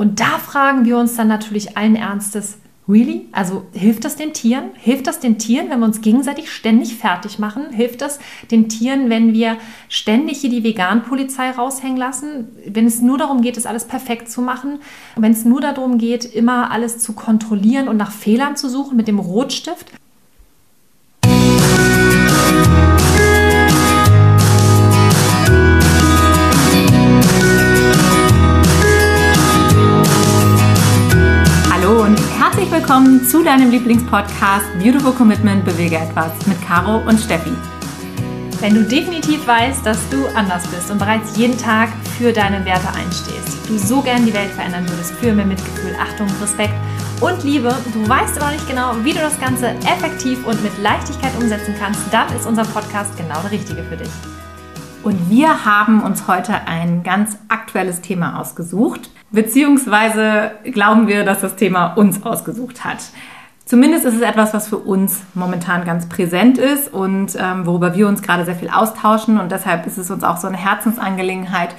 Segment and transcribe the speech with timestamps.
[0.00, 2.56] Und da fragen wir uns dann natürlich allen Ernstes,
[2.88, 3.28] Really?
[3.32, 4.70] Also hilft das den Tieren?
[4.74, 7.70] Hilft das den Tieren, wenn wir uns gegenseitig ständig fertig machen?
[7.70, 8.18] Hilft das
[8.50, 9.58] den Tieren, wenn wir
[9.90, 12.48] ständig hier die Vegan-Polizei raushängen lassen?
[12.66, 14.78] Wenn es nur darum geht, es alles perfekt zu machen?
[15.16, 19.06] Wenn es nur darum geht, immer alles zu kontrollieren und nach Fehlern zu suchen mit
[19.06, 19.92] dem Rotstift?
[32.90, 37.52] Willkommen zu deinem Lieblingspodcast Beautiful Commitment Bewege etwas mit Caro und Steffi.
[38.58, 42.88] Wenn du definitiv weißt, dass du anders bist und bereits jeden Tag für deine Werte
[42.88, 46.74] einstehst, du so gern die Welt verändern würdest für mehr Mitgefühl, Achtung, Respekt
[47.20, 51.30] und Liebe, du weißt aber nicht genau, wie du das Ganze effektiv und mit Leichtigkeit
[51.40, 54.10] umsetzen kannst, dann ist unser Podcast genau der richtige für dich.
[55.04, 61.56] Und wir haben uns heute ein ganz aktuelles Thema ausgesucht, beziehungsweise glauben wir, dass das
[61.56, 62.98] Thema uns ausgesucht hat.
[63.64, 68.08] Zumindest ist es etwas, was für uns momentan ganz präsent ist und ähm, worüber wir
[68.08, 69.38] uns gerade sehr viel austauschen.
[69.38, 71.76] Und deshalb ist es uns auch so eine Herzensangelegenheit,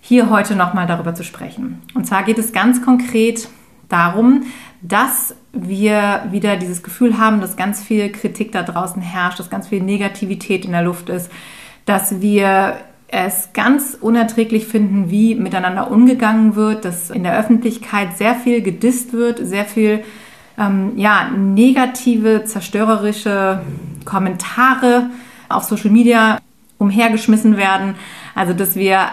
[0.00, 1.82] hier heute nochmal darüber zu sprechen.
[1.94, 3.48] Und zwar geht es ganz konkret
[3.88, 4.44] darum,
[4.80, 9.66] dass wir wieder dieses Gefühl haben, dass ganz viel Kritik da draußen herrscht, dass ganz
[9.66, 11.32] viel Negativität in der Luft ist,
[11.84, 12.76] dass wir
[13.14, 19.12] es ganz unerträglich finden, wie miteinander umgegangen wird, dass in der Öffentlichkeit sehr viel gedisst
[19.12, 20.02] wird, sehr viel
[20.58, 23.60] ähm, ja, negative, zerstörerische
[24.04, 25.10] Kommentare
[25.48, 26.38] auf Social Media
[26.78, 27.94] umhergeschmissen werden.
[28.34, 29.06] Also dass wir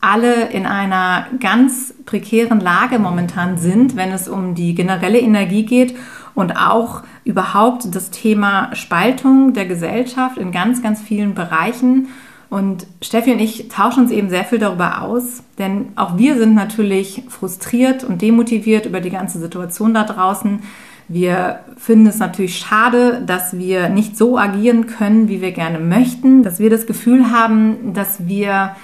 [0.00, 5.94] alle in einer ganz prekären Lage momentan sind, wenn es um die generelle Energie geht
[6.34, 12.08] und auch überhaupt das Thema Spaltung der Gesellschaft in ganz, ganz vielen Bereichen.
[12.50, 16.54] Und Steffi und ich tauschen uns eben sehr viel darüber aus, denn auch wir sind
[16.54, 20.58] natürlich frustriert und demotiviert über die ganze Situation da draußen.
[21.06, 26.42] Wir finden es natürlich schade, dass wir nicht so agieren können, wie wir gerne möchten,
[26.42, 28.74] dass wir das Gefühl haben, dass wir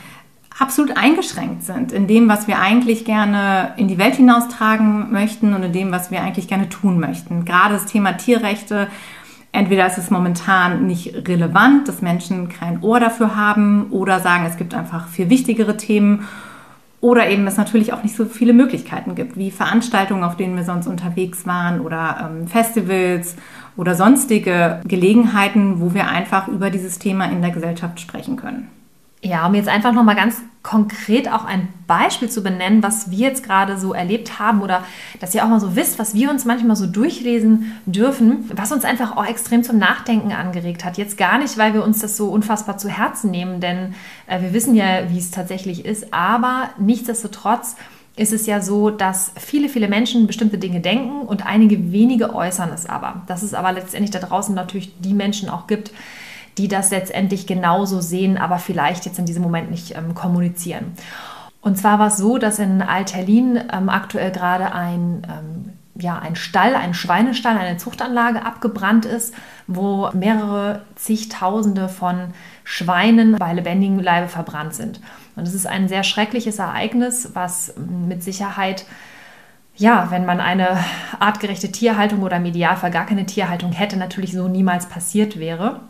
[0.59, 5.63] absolut eingeschränkt sind in dem, was wir eigentlich gerne in die Welt hinaustragen möchten und
[5.63, 7.45] in dem, was wir eigentlich gerne tun möchten.
[7.45, 8.89] Gerade das Thema Tierrechte,
[9.57, 14.57] entweder ist es momentan nicht relevant, dass Menschen kein Ohr dafür haben oder sagen, es
[14.57, 16.29] gibt einfach viel wichtigere Themen
[17.01, 20.65] oder eben es natürlich auch nicht so viele Möglichkeiten gibt, wie Veranstaltungen, auf denen wir
[20.65, 23.37] sonst unterwegs waren oder ähm, Festivals
[23.77, 28.69] oder sonstige Gelegenheiten, wo wir einfach über dieses Thema in der Gesellschaft sprechen können.
[29.23, 33.45] Ja, um jetzt einfach nochmal ganz konkret auch ein Beispiel zu benennen, was wir jetzt
[33.45, 34.85] gerade so erlebt haben oder
[35.21, 38.85] dass ihr auch mal so wisst, was wir uns manchmal so durchlesen dürfen, was uns
[38.85, 40.99] einfach auch extrem zum Nachdenken angeregt hat.
[40.99, 43.95] Jetzt gar nicht, weil wir uns das so unfassbar zu Herzen nehmen, denn
[44.27, 47.77] äh, wir wissen ja, wie es tatsächlich ist, aber nichtsdestotrotz
[48.17, 52.71] ist es ja so, dass viele, viele Menschen bestimmte Dinge denken und einige wenige äußern
[52.71, 53.23] es aber.
[53.27, 55.93] Dass es aber letztendlich da draußen natürlich die Menschen auch gibt,
[56.59, 60.93] die das letztendlich genauso sehen, aber vielleicht jetzt in diesem Moment nicht ähm, kommunizieren.
[61.61, 66.37] Und zwar war es so, dass in Alterlin ähm, aktuell gerade ein, ähm, ja, ein
[66.37, 69.35] Stall, ein Schweinestall, eine Zuchtanlage abgebrannt ist,
[69.67, 75.01] wo mehrere zigtausende von Schweinen bei lebendigem Leibe verbrannt sind.
[75.35, 78.87] Und es ist ein sehr schreckliches Ereignis, was mit Sicherheit
[79.79, 80.79] ja, wenn man eine
[81.19, 85.81] artgerechte Tierhaltung oder Idealfall gar keine Tierhaltung hätte, natürlich so niemals passiert wäre.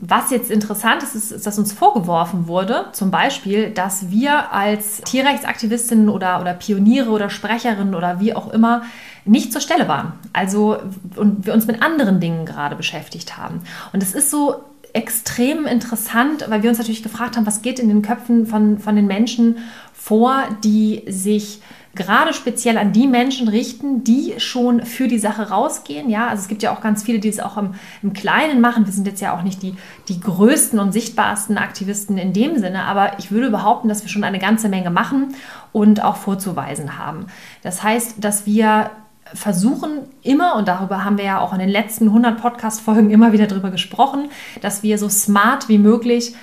[0.00, 6.08] Was jetzt interessant ist, ist, dass uns vorgeworfen wurde, zum Beispiel, dass wir als Tierrechtsaktivistinnen
[6.08, 8.82] oder, oder Pioniere oder Sprecherinnen oder wie auch immer
[9.24, 10.12] nicht zur Stelle waren.
[10.32, 10.78] Also
[11.16, 13.62] und wir uns mit anderen Dingen gerade beschäftigt haben.
[13.92, 14.62] Und es ist so
[14.92, 18.96] extrem interessant, weil wir uns natürlich gefragt haben, was geht in den Köpfen von, von
[18.96, 19.58] den Menschen
[19.92, 21.60] vor, die sich
[21.94, 26.08] gerade speziell an die Menschen richten, die schon für die Sache rausgehen.
[26.08, 28.86] Ja, also es gibt ja auch ganz viele, die es auch im, im Kleinen machen.
[28.86, 29.74] Wir sind jetzt ja auch nicht die,
[30.08, 34.24] die größten und sichtbarsten Aktivisten in dem Sinne, aber ich würde behaupten, dass wir schon
[34.24, 35.34] eine ganze Menge machen
[35.72, 37.26] und auch vorzuweisen haben.
[37.62, 38.90] Das heißt, dass wir
[39.34, 43.46] versuchen immer, und darüber haben wir ja auch in den letzten 100 Podcast-Folgen immer wieder
[43.46, 44.30] drüber gesprochen,
[44.60, 46.34] dass wir so smart wie möglich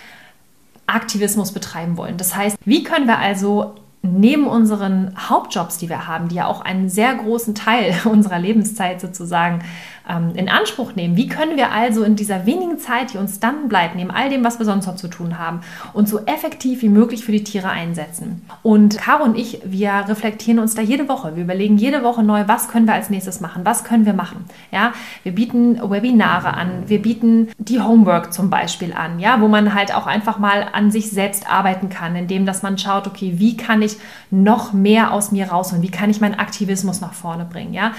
[0.87, 2.17] Aktivismus betreiben wollen.
[2.17, 6.61] Das heißt, wie können wir also neben unseren Hauptjobs, die wir haben, die ja auch
[6.61, 9.63] einen sehr großen Teil unserer Lebenszeit sozusagen
[10.09, 11.17] ähm, in Anspruch nehmen.
[11.17, 14.43] Wie können wir also in dieser wenigen Zeit, die uns dann bleibt, neben all dem,
[14.43, 15.61] was wir sonst noch zu tun haben,
[15.93, 18.41] uns so effektiv wie möglich für die Tiere einsetzen?
[18.63, 21.35] Und Caro und ich, wir reflektieren uns da jede Woche.
[21.35, 23.61] Wir überlegen jede Woche neu, was können wir als nächstes machen?
[23.65, 24.45] Was können wir machen?
[24.71, 24.93] Ja,
[25.23, 29.93] wir bieten Webinare an, wir bieten die Homework zum Beispiel an, ja, wo man halt
[29.93, 33.81] auch einfach mal an sich selbst arbeiten kann, indem dass man schaut, okay, wie kann
[33.81, 33.97] ich
[34.31, 35.83] noch mehr aus mir rausholen?
[35.83, 37.73] Wie kann ich meinen Aktivismus nach vorne bringen?
[37.73, 37.91] Ja,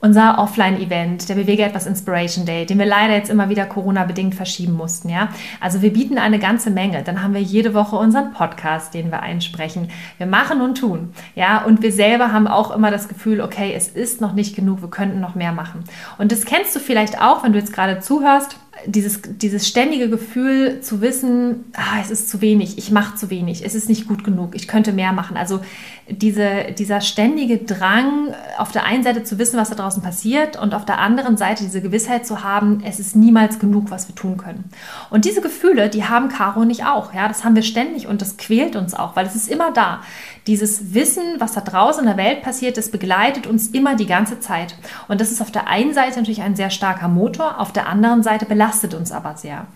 [0.00, 4.74] unser Offline-Event, der Bewege etwas Inspiration Day, den wir leider jetzt immer wieder Corona-bedingt verschieben
[4.74, 5.28] mussten, ja.
[5.60, 7.02] Also wir bieten eine ganze Menge.
[7.02, 9.90] Dann haben wir jede Woche unseren Podcast, den wir einsprechen.
[10.18, 11.64] Wir machen und tun, ja.
[11.64, 14.90] Und wir selber haben auch immer das Gefühl, okay, es ist noch nicht genug, wir
[14.90, 15.84] könnten noch mehr machen.
[16.16, 18.56] Und das kennst du vielleicht auch, wenn du jetzt gerade zuhörst
[18.86, 23.64] dieses, dieses ständige Gefühl zu wissen, ah, es ist zu wenig, ich mache zu wenig,
[23.64, 25.36] es ist nicht gut genug, ich könnte mehr machen.
[25.36, 25.60] Also
[26.08, 30.74] diese, dieser ständige Drang, auf der einen Seite zu wissen, was da draußen passiert und
[30.74, 34.36] auf der anderen Seite diese Gewissheit zu haben, es ist niemals genug, was wir tun
[34.36, 34.64] können.
[35.10, 37.12] Und diese Gefühle, die haben Caro und ich auch.
[37.12, 40.00] Ja, das haben wir ständig und das quält uns auch, weil es ist immer da.
[40.46, 44.40] Dieses Wissen, was da draußen in der Welt passiert, das begleitet uns immer die ganze
[44.40, 44.76] Zeit.
[45.08, 48.22] Und das ist auf der einen Seite natürlich ein sehr starker Motor, auf der anderen
[48.22, 49.66] Seite belastet uns aber sehr.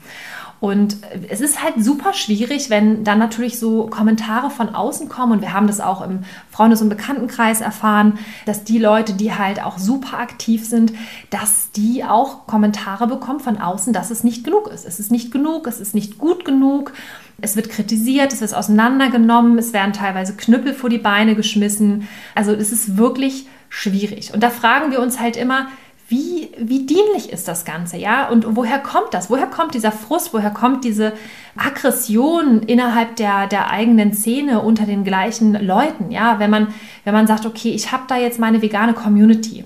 [0.62, 0.98] Und
[1.28, 5.32] es ist halt super schwierig, wenn dann natürlich so Kommentare von außen kommen.
[5.32, 6.20] Und wir haben das auch im
[6.52, 8.16] Freundes- und Bekanntenkreis erfahren,
[8.46, 10.92] dass die Leute, die halt auch super aktiv sind,
[11.30, 14.86] dass die auch Kommentare bekommen von außen, dass es nicht genug ist.
[14.86, 16.92] Es ist nicht genug, es ist nicht gut genug.
[17.40, 22.06] Es wird kritisiert, es wird auseinandergenommen, es werden teilweise Knüppel vor die Beine geschmissen.
[22.36, 24.32] Also es ist wirklich schwierig.
[24.32, 25.66] Und da fragen wir uns halt immer,
[26.12, 28.28] wie, wie dienlich ist das Ganze, ja?
[28.28, 29.30] Und woher kommt das?
[29.30, 30.34] Woher kommt dieser Frust?
[30.34, 31.14] Woher kommt diese
[31.56, 36.38] Aggression innerhalb der, der eigenen Szene unter den gleichen Leuten, ja?
[36.38, 36.68] Wenn man,
[37.04, 39.64] wenn man sagt, okay, ich habe da jetzt meine vegane Community,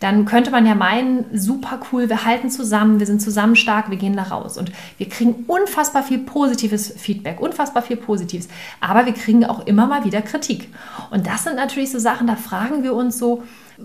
[0.00, 3.96] dann könnte man ja meinen, super cool, wir halten zusammen, wir sind zusammen stark, wir
[3.96, 4.56] gehen da raus.
[4.56, 8.48] Und wir kriegen unfassbar viel positives Feedback, unfassbar viel Positives.
[8.80, 10.68] Aber wir kriegen auch immer mal wieder Kritik.
[11.10, 13.42] Und das sind natürlich so Sachen, da fragen wir uns so,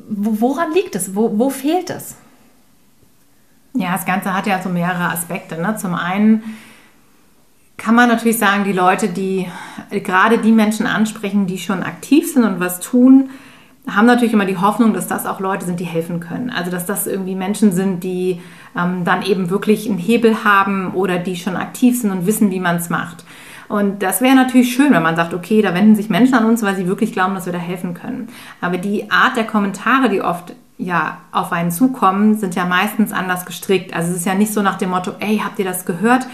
[0.07, 1.15] woran liegt es?
[1.15, 2.15] Wo, wo fehlt es?
[3.73, 5.59] Ja, das Ganze hat ja so mehrere Aspekte.
[5.59, 5.75] Ne?
[5.77, 6.43] Zum einen
[7.77, 9.47] kann man natürlich sagen, die Leute, die
[9.89, 13.31] gerade die Menschen ansprechen, die schon aktiv sind und was tun,
[13.87, 16.49] haben natürlich immer die Hoffnung, dass das auch Leute sind, die helfen können.
[16.49, 18.41] Also dass das irgendwie Menschen sind, die
[18.77, 22.59] ähm, dann eben wirklich einen Hebel haben oder die schon aktiv sind und wissen, wie
[22.61, 23.25] man es macht.
[23.67, 26.63] Und das wäre natürlich schön, wenn man sagt, okay, da wenden sich Menschen an uns,
[26.63, 28.27] weil sie wirklich glauben, dass wir da helfen können.
[28.61, 33.45] Aber die Art der Kommentare, die oft ja auf einen zukommen, sind ja meistens anders
[33.45, 33.93] gestrickt.
[33.95, 36.25] Also es ist ja nicht so nach dem Motto, ey, habt ihr das gehört?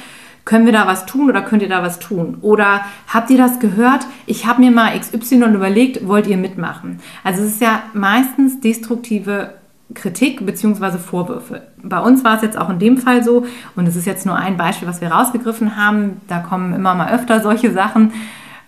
[0.49, 2.39] Können wir da was tun oder könnt ihr da was tun?
[2.41, 4.07] Oder habt ihr das gehört?
[4.25, 7.01] Ich habe mir mal XY überlegt, wollt ihr mitmachen?
[7.23, 9.53] Also es ist ja meistens destruktive
[9.93, 10.97] Kritik bzw.
[10.97, 11.67] Vorwürfe.
[11.83, 14.37] Bei uns war es jetzt auch in dem Fall so, und es ist jetzt nur
[14.37, 16.19] ein Beispiel, was wir rausgegriffen haben.
[16.27, 18.11] Da kommen immer mal öfter solche Sachen.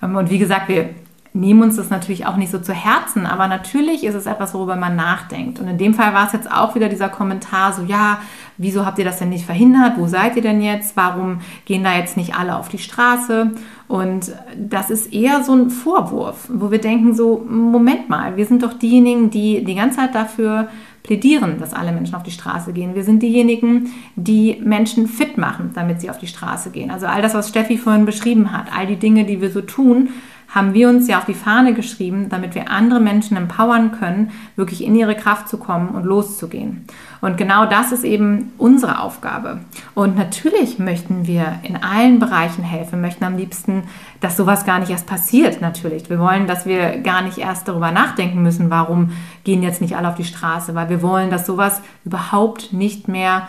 [0.04, 0.92] Ähm, und wie gesagt, wir
[1.34, 4.76] nehmen uns das natürlich auch nicht so zu Herzen, aber natürlich ist es etwas, worüber
[4.76, 5.60] man nachdenkt.
[5.60, 8.20] Und in dem Fall war es jetzt auch wieder dieser Kommentar, so ja,
[8.58, 9.94] wieso habt ihr das denn nicht verhindert?
[9.98, 10.98] Wo seid ihr denn jetzt?
[10.98, 13.52] Warum gehen da jetzt nicht alle auf die Straße?
[13.88, 18.64] Und das ist eher so ein Vorwurf, wo wir denken so, Moment mal, wir sind
[18.64, 20.68] doch diejenigen, die die ganze Zeit dafür
[21.04, 22.94] plädieren, dass alle Menschen auf die Straße gehen.
[22.94, 26.92] Wir sind diejenigen, die Menschen fit machen, damit sie auf die Straße gehen.
[26.92, 30.10] Also all das, was Steffi vorhin beschrieben hat, all die Dinge, die wir so tun,
[30.54, 34.84] haben wir uns ja auf die Fahne geschrieben, damit wir andere Menschen empowern können, wirklich
[34.84, 36.86] in ihre Kraft zu kommen und loszugehen.
[37.22, 39.62] Und genau das ist eben unsere Aufgabe.
[39.96, 43.84] Und natürlich möchten wir in allen Bereichen helfen, möchten am liebsten,
[44.20, 46.10] dass sowas gar nicht erst passiert, natürlich.
[46.10, 49.12] Wir wollen, dass wir gar nicht erst darüber nachdenken müssen, warum
[49.46, 53.48] gehen jetzt nicht alle auf die Straße, weil wir wollen, dass sowas überhaupt nicht mehr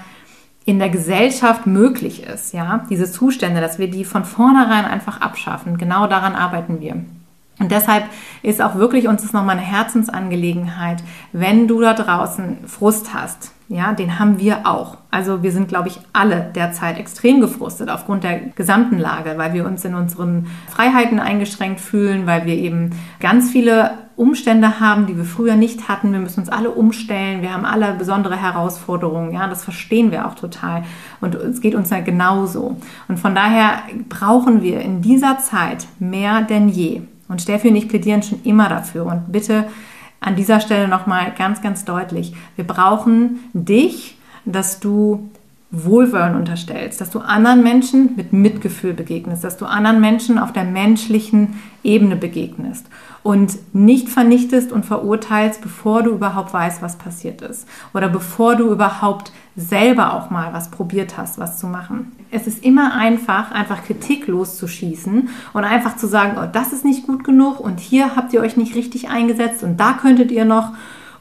[0.64, 5.76] in der Gesellschaft möglich ist, ja, diese Zustände, dass wir die von vornherein einfach abschaffen.
[5.76, 7.04] Genau daran arbeiten wir.
[7.62, 8.06] Und deshalb
[8.42, 11.00] ist auch wirklich uns das nochmal eine Herzensangelegenheit,
[11.32, 14.98] wenn du da draußen Frust hast, ja, den haben wir auch.
[15.12, 19.64] Also wir sind, glaube ich, alle derzeit extrem gefrustet aufgrund der gesamten Lage, weil wir
[19.64, 22.90] uns in unseren Freiheiten eingeschränkt fühlen, weil wir eben
[23.20, 26.12] ganz viele Umstände haben, die wir früher nicht hatten.
[26.12, 27.42] Wir müssen uns alle umstellen.
[27.42, 29.32] Wir haben alle besondere Herausforderungen.
[29.32, 30.82] Ja, das verstehen wir auch total.
[31.20, 32.76] Und es geht uns ja genauso.
[33.06, 37.02] Und von daher brauchen wir in dieser Zeit mehr denn je.
[37.32, 39.06] Und Steffi und ich plädieren schon immer dafür.
[39.06, 39.64] Und bitte
[40.20, 42.34] an dieser Stelle nochmal ganz, ganz deutlich.
[42.54, 45.30] Wir brauchen dich, dass du
[45.70, 50.64] Wohlwollen unterstellst, dass du anderen Menschen mit Mitgefühl begegnest, dass du anderen Menschen auf der
[50.64, 52.86] menschlichen Ebene begegnest.
[53.22, 58.70] Und nicht vernichtest und verurteilst, bevor du überhaupt weißt, was passiert ist oder bevor du
[58.70, 62.12] überhaupt selber auch mal was probiert hast, was zu machen.
[62.30, 67.06] Es ist immer einfach, einfach Kritik loszuschießen und einfach zu sagen, oh, das ist nicht
[67.06, 70.72] gut genug und hier habt ihr euch nicht richtig eingesetzt und da könntet ihr noch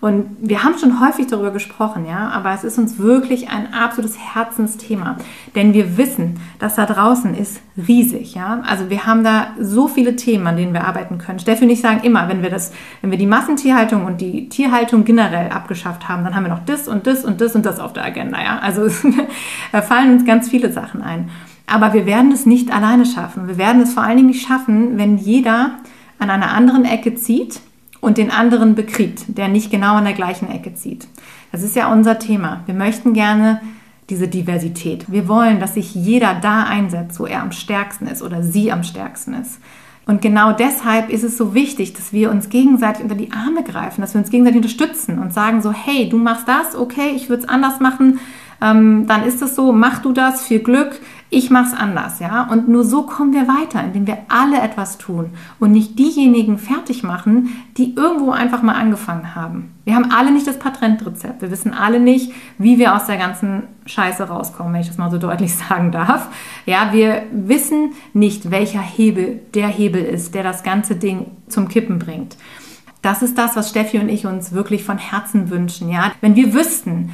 [0.02, 4.18] und wir haben schon häufig darüber gesprochen, ja, aber es ist uns wirklich ein absolutes
[4.18, 5.18] Herzensthema,
[5.56, 8.64] denn wir wissen, dass da draußen ist riesig, ja.
[8.68, 11.38] Also wir haben da so viele Themen, an denen wir arbeiten können.
[11.38, 15.06] Steffi und ich sagen immer, wenn wir das, wenn wir die Massentierhaltung und die Tierhaltung
[15.06, 17.94] generell abgeschafft haben, dann haben wir noch das und das und das und das auf
[17.94, 18.58] der Agenda, ja.
[18.58, 18.88] Also
[19.72, 21.30] da fallen uns ganz viele Sachen ein.
[21.68, 23.48] Aber wir werden es nicht alleine schaffen.
[23.48, 25.76] Wir werden es vor allen Dingen nicht schaffen, wenn jeder
[26.18, 27.62] an einer anderen Ecke zieht
[28.02, 31.08] und den anderen bekriegt, der nicht genau an der gleichen Ecke zieht.
[31.52, 32.62] Das ist ja unser Thema.
[32.66, 33.62] Wir möchten gerne
[34.10, 35.06] diese Diversität.
[35.08, 38.84] Wir wollen, dass sich jeder da einsetzt, wo er am stärksten ist oder sie am
[38.84, 39.60] stärksten ist.
[40.06, 44.02] Und genau deshalb ist es so wichtig, dass wir uns gegenseitig unter die Arme greifen,
[44.02, 47.44] dass wir uns gegenseitig unterstützen und sagen so, hey, du machst das, okay, ich würde
[47.44, 48.20] es anders machen,
[48.62, 51.00] ähm, dann ist es so, mach du das, viel Glück,
[51.34, 52.44] ich mache es anders, ja.
[52.52, 55.30] Und nur so kommen wir weiter, indem wir alle etwas tun
[55.62, 59.72] und nicht diejenigen fertig machen, die irgendwo einfach mal angefangen haben.
[59.86, 61.42] Wir haben alle nicht das Patentrezept.
[61.42, 65.10] Wir wissen alle nicht, wie wir aus der ganzen Scheiße rauskommen, wenn ich das mal
[65.10, 66.28] so deutlich sagen darf.
[66.66, 71.98] Ja, wir wissen nicht, welcher Hebel der Hebel ist, der das ganze Ding zum Kippen
[71.98, 72.36] bringt.
[73.02, 76.12] Das ist das, was Steffi und ich uns wirklich von Herzen wünschen, ja.
[76.20, 77.12] Wenn wir wüssten,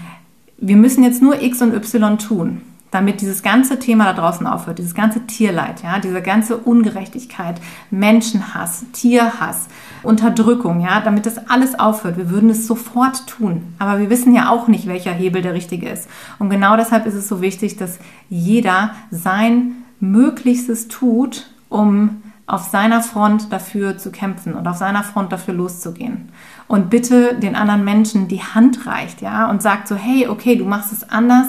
[0.58, 4.79] wir müssen jetzt nur X und Y tun, damit dieses ganze Thema da draußen aufhört,
[4.79, 7.60] dieses ganze Tierleid, ja, diese ganze Ungerechtigkeit,
[7.91, 9.67] Menschenhass, Tierhass,
[10.03, 12.17] Unterdrückung, ja, damit das alles aufhört.
[12.17, 15.89] Wir würden es sofort tun, aber wir wissen ja auch nicht, welcher Hebel der richtige
[15.89, 16.10] ist.
[16.39, 23.01] Und genau deshalb ist es so wichtig, dass jeder sein Möglichstes tut, um auf seiner
[23.01, 26.29] Front dafür zu kämpfen und auf seiner Front dafür loszugehen.
[26.70, 30.63] Und bitte den anderen Menschen die Hand reicht, ja, und sagt so, hey, okay, du
[30.63, 31.48] machst es anders,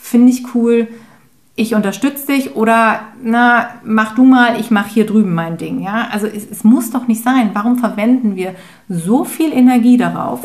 [0.00, 0.88] finde ich cool,
[1.56, 5.80] ich unterstütze dich oder na, mach du mal, ich mache hier drüben mein Ding.
[5.80, 6.08] Ja?
[6.10, 7.50] Also es, es muss doch nicht sein.
[7.52, 8.54] Warum verwenden wir
[8.88, 10.40] so viel Energie darauf,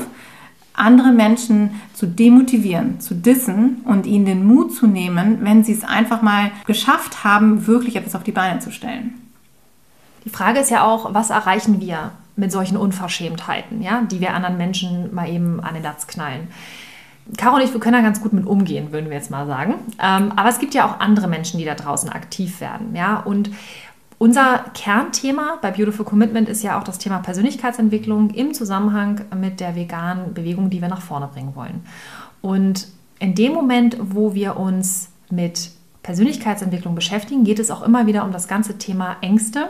[0.73, 5.85] andere Menschen zu demotivieren, zu dissen und ihnen den Mut zu nehmen, wenn sie es
[5.85, 9.13] einfach mal geschafft haben, wirklich etwas auf die Beine zu stellen?
[10.25, 14.57] Die Frage ist ja auch, was erreichen wir mit solchen Unverschämtheiten, ja, die wir anderen
[14.57, 16.49] Menschen mal eben an den Latz knallen?
[17.37, 19.75] Caro und ich, wir können da ganz gut mit umgehen, würden wir jetzt mal sagen.
[20.01, 22.95] Ähm, aber es gibt ja auch andere Menschen, die da draußen aktiv werden.
[22.95, 23.19] Ja?
[23.19, 23.49] Und
[24.17, 29.75] unser Kernthema bei Beautiful Commitment ist ja auch das Thema Persönlichkeitsentwicklung im Zusammenhang mit der
[29.75, 31.83] veganen Bewegung, die wir nach vorne bringen wollen.
[32.41, 32.87] Und
[33.19, 35.71] in dem Moment, wo wir uns mit
[36.03, 39.69] Persönlichkeitsentwicklung beschäftigen, geht es auch immer wieder um das ganze Thema Ängste,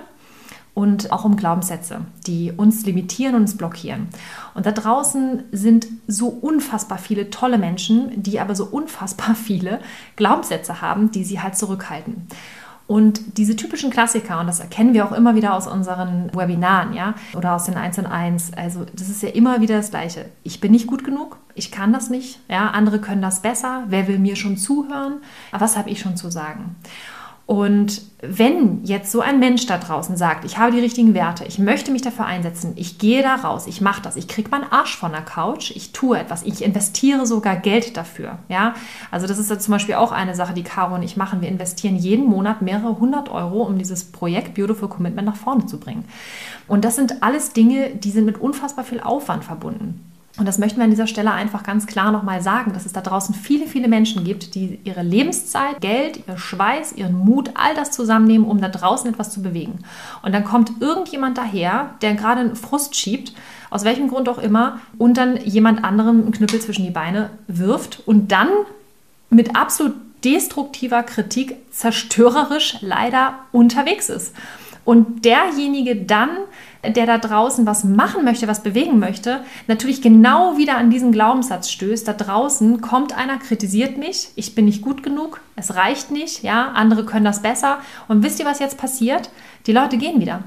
[0.76, 4.10] und auch um Glaubenssätze, die uns limitieren und uns blockieren.
[4.54, 9.80] Und da draußen sind so unfassbar viele tolle Menschen, die aber so unfassbar viele
[10.18, 12.28] Glaubenssätze haben, die sie halt zurückhalten.
[12.88, 17.16] Und diese typischen Klassiker, und das erkennen wir auch immer wieder aus unseren Webinaren, ja,
[17.36, 20.26] oder aus den 1 und 1, also das ist ja immer wieder das Gleiche.
[20.44, 24.08] Ich bin nicht gut genug, ich kann das nicht, ja, andere können das besser, wer
[24.08, 25.16] will mir schon zuhören,
[25.52, 26.76] was habe ich schon zu sagen?
[27.46, 31.60] Und wenn jetzt so ein Mensch da draußen sagt, ich habe die richtigen Werte, ich
[31.60, 34.98] möchte mich dafür einsetzen, ich gehe da raus, ich mache das, ich kriege meinen Arsch
[34.98, 38.40] von der Couch, ich tue etwas, ich investiere sogar Geld dafür.
[38.50, 38.74] Ja?
[39.12, 41.42] Also das ist ja zum Beispiel auch eine Sache, die Caro und ich machen.
[41.42, 45.80] Wir investieren jeden Monat mehrere hundert Euro, um dieses Projekt Beautiful Commitment nach vorne zu
[45.80, 46.06] bringen.
[46.68, 50.15] Und das sind alles Dinge, die sind mit unfassbar viel Aufwand verbunden.
[50.38, 53.00] Und das möchten wir an dieser Stelle einfach ganz klar nochmal sagen, dass es da
[53.00, 57.92] draußen viele, viele Menschen gibt, die ihre Lebenszeit, Geld, ihr Schweiß, ihren Mut, all das
[57.92, 59.80] zusammennehmen, um da draußen etwas zu bewegen.
[60.24, 63.34] Und dann kommt irgendjemand daher, der gerade einen Frust schiebt,
[63.70, 68.04] aus welchem Grund auch immer, und dann jemand anderem einen Knüppel zwischen die Beine wirft
[68.06, 68.50] und dann
[69.30, 69.94] mit absolut
[70.26, 74.34] destruktiver Kritik zerstörerisch leider unterwegs ist.
[74.84, 76.30] Und derjenige dann,
[76.92, 81.70] der da draußen was machen möchte, was bewegen möchte, natürlich genau wieder an diesen Glaubenssatz
[81.70, 82.08] stößt.
[82.08, 86.72] Da draußen kommt einer, kritisiert mich, ich bin nicht gut genug, es reicht nicht, ja,
[86.72, 87.80] andere können das besser.
[88.08, 89.30] Und wisst ihr, was jetzt passiert?
[89.68, 90.44] Die Leute gehen wieder.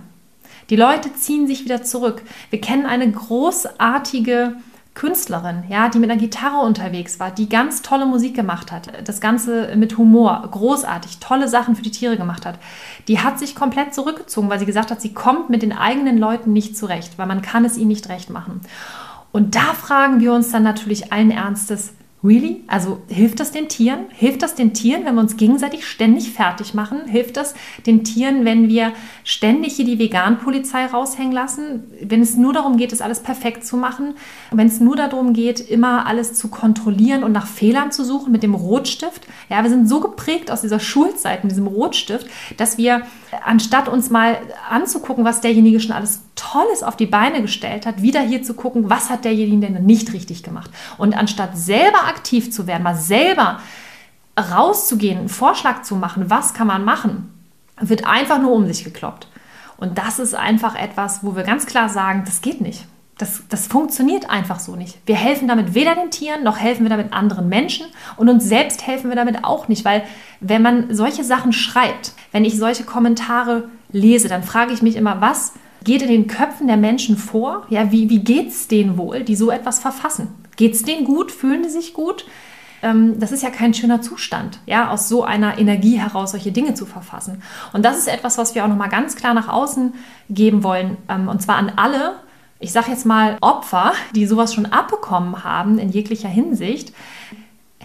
[0.70, 2.22] Die Leute ziehen sich wieder zurück.
[2.50, 4.54] Wir kennen eine großartige
[4.98, 9.20] Künstlerin, ja, die mit einer Gitarre unterwegs war, die ganz tolle Musik gemacht hat, das
[9.20, 12.58] Ganze mit Humor, großartig, tolle Sachen für die Tiere gemacht hat,
[13.06, 16.52] die hat sich komplett zurückgezogen, weil sie gesagt hat, sie kommt mit den eigenen Leuten
[16.52, 18.60] nicht zurecht, weil man kann es ihnen nicht recht machen.
[19.30, 22.64] Und da fragen wir uns dann natürlich allen Ernstes, Really?
[22.66, 24.06] Also hilft das den Tieren?
[24.08, 27.06] Hilft das den Tieren, wenn wir uns gegenseitig ständig fertig machen?
[27.06, 27.54] Hilft das
[27.86, 31.84] den Tieren, wenn wir ständig hier die Vegan-Polizei raushängen lassen?
[32.02, 34.14] Wenn es nur darum geht, es alles perfekt zu machen?
[34.50, 38.42] Wenn es nur darum geht, immer alles zu kontrollieren und nach Fehlern zu suchen mit
[38.42, 39.28] dem Rotstift?
[39.48, 43.02] Ja, wir sind so geprägt aus dieser Schulzeit mit diesem Rotstift, dass wir,
[43.44, 48.20] anstatt uns mal anzugucken, was derjenige schon alles Tolles auf die Beine gestellt hat, wieder
[48.20, 50.70] hier zu gucken, was hat derjenige denn nicht richtig gemacht?
[50.96, 53.60] Und anstatt selber aktiv zu werden, mal selber
[54.38, 57.32] rauszugehen, einen Vorschlag zu machen, was kann man machen,
[57.80, 59.28] wird einfach nur um sich gekloppt.
[59.76, 62.86] Und das ist einfach etwas, wo wir ganz klar sagen, das geht nicht.
[63.16, 64.98] Das, das funktioniert einfach so nicht.
[65.06, 67.86] Wir helfen damit weder den Tieren, noch helfen wir damit anderen Menschen
[68.16, 70.04] und uns selbst helfen wir damit auch nicht, weil
[70.38, 75.20] wenn man solche Sachen schreibt, wenn ich solche Kommentare lese, dann frage ich mich immer,
[75.20, 77.66] was geht in den Köpfen der Menschen vor?
[77.70, 80.28] Ja, wie, wie geht es denen wohl, die so etwas verfassen?
[80.56, 81.30] Geht es denen gut?
[81.32, 82.26] Fühlen die sich gut?
[82.82, 86.74] Ähm, das ist ja kein schöner Zustand, ja, aus so einer Energie heraus solche Dinge
[86.74, 87.42] zu verfassen.
[87.72, 89.94] Und das ist etwas, was wir auch nochmal ganz klar nach außen
[90.30, 92.14] geben wollen, ähm, und zwar an alle,
[92.60, 96.92] ich sage jetzt mal Opfer, die sowas schon abbekommen haben in jeglicher Hinsicht.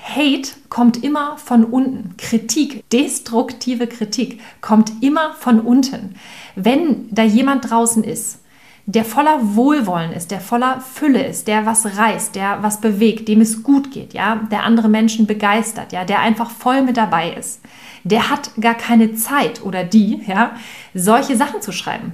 [0.03, 2.15] Hate kommt immer von unten.
[2.17, 6.15] Kritik, destruktive Kritik kommt immer von unten.
[6.55, 8.39] Wenn da jemand draußen ist,
[8.86, 13.39] der voller Wohlwollen ist, der voller Fülle ist, der was reißt, der was bewegt, dem
[13.39, 17.62] es gut geht, ja, der andere Menschen begeistert, ja, der einfach voll mit dabei ist,
[18.03, 20.57] der hat gar keine Zeit oder die, ja,
[20.93, 22.12] solche Sachen zu schreiben.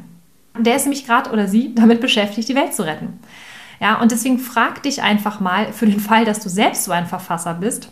[0.59, 3.19] Der ist nämlich gerade oder sie damit beschäftigt, die Welt zu retten.
[3.79, 7.05] Ja, und deswegen frag dich einfach mal für den Fall, dass du selbst so ein
[7.05, 7.89] Verfasser bist,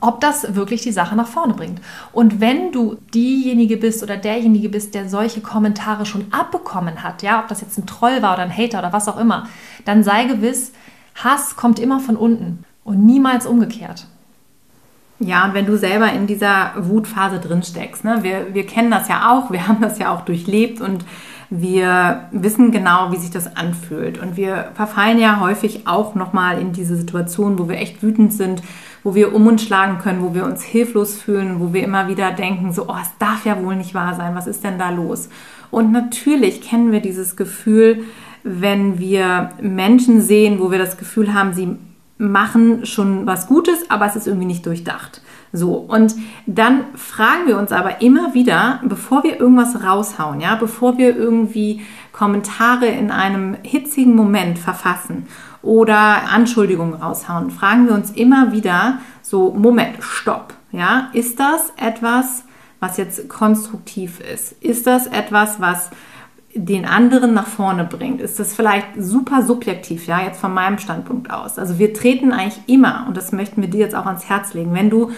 [0.00, 1.80] ob das wirklich die Sache nach vorne bringt.
[2.12, 7.40] Und wenn du diejenige bist oder derjenige bist, der solche Kommentare schon abbekommen hat, ja,
[7.40, 9.48] ob das jetzt ein Troll war oder ein Hater oder was auch immer,
[9.86, 10.72] dann sei gewiss,
[11.14, 14.06] Hass kommt immer von unten und niemals umgekehrt.
[15.20, 19.08] Ja, und wenn du selber in dieser Wutphase drin steckst, ne, wir, wir kennen das
[19.08, 21.04] ja auch, wir haben das ja auch durchlebt und
[21.50, 24.18] wir wissen genau, wie sich das anfühlt.
[24.18, 28.62] Und wir verfallen ja häufig auch nochmal in diese Situation, wo wir echt wütend sind,
[29.02, 32.32] wo wir um uns schlagen können, wo wir uns hilflos fühlen, wo wir immer wieder
[32.32, 35.28] denken, so, oh, es darf ja wohl nicht wahr sein, was ist denn da los?
[35.70, 38.04] Und natürlich kennen wir dieses Gefühl,
[38.42, 41.76] wenn wir Menschen sehen, wo wir das Gefühl haben, sie
[42.16, 45.20] machen schon was Gutes, aber es ist irgendwie nicht durchdacht.
[45.56, 50.98] So, und dann fragen wir uns aber immer wieder, bevor wir irgendwas raushauen, ja, bevor
[50.98, 51.80] wir irgendwie
[52.10, 55.28] Kommentare in einem hitzigen Moment verfassen
[55.62, 62.42] oder Anschuldigungen raushauen, fragen wir uns immer wieder so, Moment, stopp, ja, ist das etwas,
[62.80, 64.60] was jetzt konstruktiv ist?
[64.60, 65.90] Ist das etwas, was
[66.56, 71.30] den anderen nach vorne bringt, ist das vielleicht super subjektiv, ja, jetzt von meinem Standpunkt
[71.30, 71.58] aus.
[71.60, 74.74] Also wir treten eigentlich immer, und das möchten wir dir jetzt auch ans Herz legen,
[74.74, 75.10] wenn du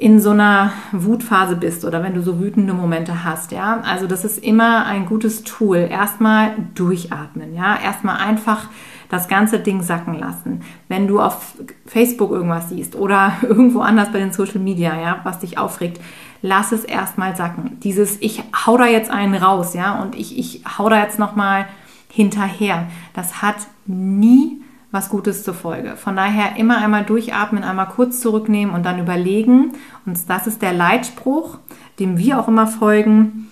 [0.00, 3.80] in so einer Wutphase bist oder wenn du so wütende Momente hast, ja.
[3.82, 5.88] Also das ist immer ein gutes Tool.
[5.90, 7.76] Erstmal durchatmen, ja.
[7.82, 8.68] Erstmal einfach
[9.08, 10.62] das ganze Ding sacken lassen.
[10.86, 15.40] Wenn du auf Facebook irgendwas siehst oder irgendwo anders bei den Social Media, ja, was
[15.40, 16.00] dich aufregt,
[16.42, 17.80] lass es erstmal sacken.
[17.80, 21.66] Dieses, ich hau da jetzt einen raus, ja, und ich, ich hau da jetzt nochmal
[22.08, 22.86] hinterher.
[23.14, 25.96] Das hat nie was Gutes zur Folge.
[25.96, 29.72] Von daher immer einmal durchatmen, einmal kurz zurücknehmen und dann überlegen.
[30.06, 31.58] Und das ist der Leitspruch,
[31.98, 33.50] dem wir auch immer folgen.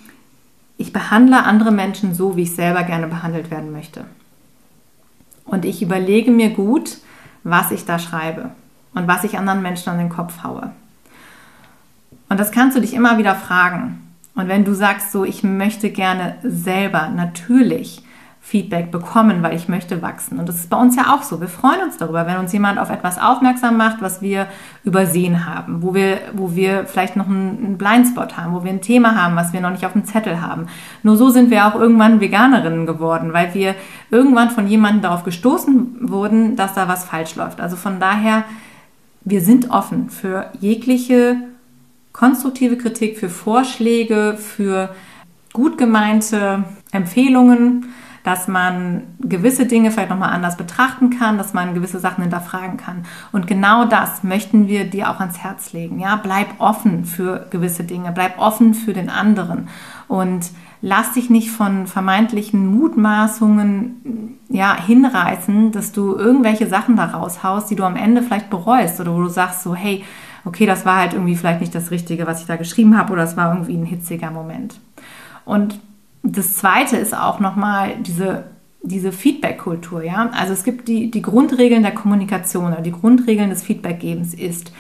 [0.79, 4.05] Ich behandle andere Menschen so, wie ich selber gerne behandelt werden möchte.
[5.45, 6.99] Und ich überlege mir gut,
[7.45, 8.51] was ich da schreibe
[8.95, 10.73] und was ich anderen Menschen an den Kopf haue.
[12.29, 14.03] Und das kannst du dich immer wieder fragen.
[14.35, 18.03] Und wenn du sagst so, ich möchte gerne selber natürlich
[18.47, 20.39] Feedback bekommen, weil ich möchte wachsen.
[20.39, 21.41] Und das ist bei uns ja auch so.
[21.41, 24.47] Wir freuen uns darüber, wenn uns jemand auf etwas aufmerksam macht, was wir
[24.85, 29.21] übersehen haben, wo wir, wo wir vielleicht noch einen Blindspot haben, wo wir ein Thema
[29.21, 30.69] haben, was wir noch nicht auf dem Zettel haben.
[31.03, 33.75] Nur so sind wir auch irgendwann Veganerinnen geworden, weil wir
[34.13, 37.61] irgendwann von jemandem darauf gestoßen wurden, dass da was falsch läuft.
[37.61, 38.45] Also von daher,
[39.25, 41.39] wir sind offen für jegliche
[42.13, 44.91] konstruktive Kritik, für Vorschläge, für
[45.53, 47.87] gut gemeinte Empfehlungen
[48.27, 53.05] dass man gewisse Dinge vielleicht nochmal anders betrachten kann, dass man gewisse Sachen hinterfragen kann.
[53.31, 56.01] Und genau das möchten wir dir auch ans Herz legen.
[56.01, 59.69] Ja, bleib offen für gewisse Dinge, bleib offen für den anderen
[60.09, 60.51] und
[60.83, 67.77] lass dich nicht von vermeintlichen Mutmaßungen ja, hinreißen, dass du irgendwelche Sachen da raushaust, die
[67.77, 70.03] du am Ende vielleicht bereust oder wo du sagst so, hey,
[70.45, 73.23] okay, das war halt irgendwie vielleicht nicht das Richtige, was ich da geschrieben habe oder
[73.23, 74.81] es war irgendwie ein hitziger Moment.
[75.45, 75.79] Und
[76.33, 78.45] das zweite ist auch nochmal diese
[78.87, 80.31] diese Feedback-Kultur, ja.
[80.33, 84.73] Also es gibt die, die Grundregeln der Kommunikation oder die Grundregeln des Feedbackgebens ist,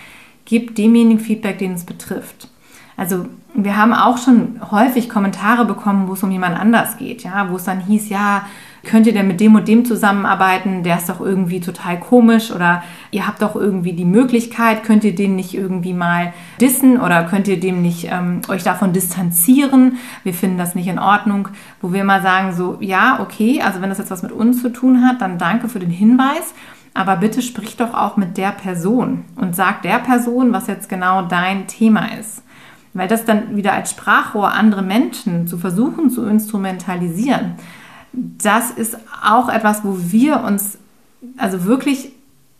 [0.44, 2.48] gib demjenigen Feedback, den es betrifft.
[2.96, 7.50] Also wir haben auch schon häufig Kommentare bekommen, wo es um jemand anders geht, ja,
[7.50, 8.46] wo es dann hieß, ja,
[8.86, 10.82] könnt ihr denn mit dem und dem zusammenarbeiten?
[10.82, 15.14] Der ist doch irgendwie total komisch oder ihr habt doch irgendwie die Möglichkeit, könnt ihr
[15.14, 19.98] den nicht irgendwie mal dissen oder könnt ihr dem nicht ähm, euch davon distanzieren?
[20.24, 21.48] Wir finden das nicht in Ordnung,
[21.82, 24.72] wo wir mal sagen so, ja, okay, also wenn das jetzt was mit uns zu
[24.72, 26.54] tun hat, dann danke für den Hinweis.
[26.94, 31.22] Aber bitte sprich doch auch mit der Person und sag der Person, was jetzt genau
[31.22, 32.42] dein Thema ist.
[32.94, 37.56] Weil das dann wieder als Sprachrohr andere Menschen zu versuchen zu instrumentalisieren,
[38.16, 40.78] das ist auch etwas, wo wir uns
[41.36, 42.12] also wirklich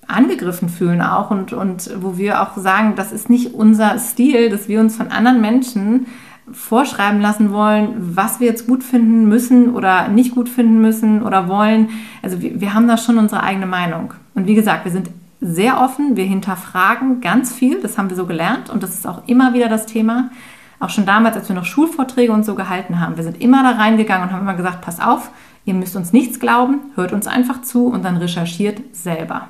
[0.06, 4.68] angegriffen fühlen auch und, und wo wir auch sagen, das ist nicht unser Stil, dass
[4.68, 6.06] wir uns von anderen Menschen
[6.52, 11.48] vorschreiben lassen wollen, was wir jetzt gut finden müssen oder nicht gut finden müssen oder
[11.48, 11.88] wollen.
[12.22, 14.14] Also wir, wir haben da schon unsere eigene Meinung.
[14.34, 18.26] Und wie gesagt, wir sind sehr offen, wir hinterfragen ganz viel, das haben wir so
[18.26, 20.30] gelernt und das ist auch immer wieder das Thema.
[20.78, 23.70] Auch schon damals, als wir noch Schulvorträge und so gehalten haben, wir sind immer da
[23.72, 25.30] reingegangen und haben immer gesagt, pass auf,
[25.66, 29.48] ihr müsst uns nichts glauben, hört uns einfach zu und dann recherchiert selber.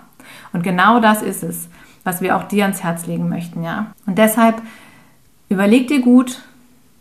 [0.52, 1.68] Und genau das ist es,
[2.02, 3.92] was wir auch dir ans Herz legen möchten, ja.
[4.06, 4.60] Und deshalb
[5.48, 6.42] überleg dir gut,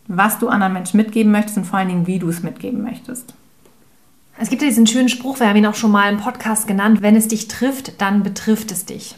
[0.06, 3.34] was du anderen Menschen mitgeben möchtest und vor allen Dingen, wie du es mitgeben möchtest.
[4.38, 7.00] Es gibt ja diesen schönen Spruch, wir haben ihn auch schon mal im Podcast genannt,
[7.00, 9.16] wenn es dich trifft, dann betrifft es dich.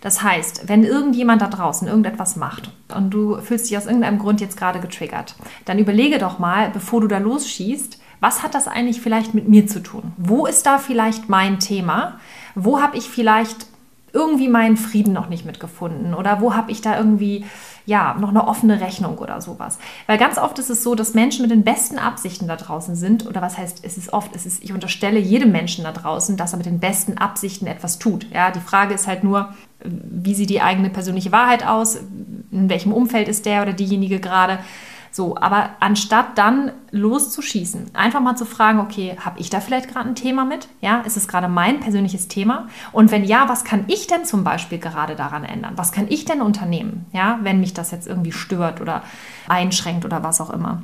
[0.00, 4.40] Das heißt, wenn irgendjemand da draußen irgendetwas macht und du fühlst dich aus irgendeinem Grund
[4.40, 9.00] jetzt gerade getriggert, dann überlege doch mal, bevor du da losschießt, was hat das eigentlich
[9.00, 10.12] vielleicht mit mir zu tun?
[10.16, 12.20] Wo ist da vielleicht mein Thema?
[12.54, 13.66] Wo habe ich vielleicht
[14.12, 17.44] irgendwie meinen Frieden noch nicht mitgefunden oder wo habe ich da irgendwie
[17.88, 19.78] ja noch eine offene Rechnung oder sowas.
[20.06, 23.26] Weil ganz oft ist es so, dass Menschen mit den besten Absichten da draußen sind
[23.26, 26.52] oder was heißt, es ist oft, es ist, ich unterstelle jedem Menschen da draußen, dass
[26.52, 28.26] er mit den besten Absichten etwas tut.
[28.32, 31.96] Ja, die Frage ist halt nur, wie sieht die eigene persönliche Wahrheit aus?
[32.50, 34.58] In welchem Umfeld ist der oder diejenige gerade?
[35.10, 40.08] So, aber anstatt dann loszuschießen, einfach mal zu fragen, okay, habe ich da vielleicht gerade
[40.08, 40.68] ein Thema mit?
[40.80, 42.68] Ja, ist es gerade mein persönliches Thema?
[42.92, 45.74] Und wenn ja, was kann ich denn zum Beispiel gerade daran ändern?
[45.76, 47.06] Was kann ich denn unternehmen?
[47.12, 49.02] Ja, wenn mich das jetzt irgendwie stört oder
[49.48, 50.82] einschränkt oder was auch immer.